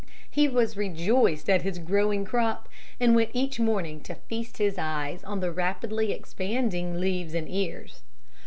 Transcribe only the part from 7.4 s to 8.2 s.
ears.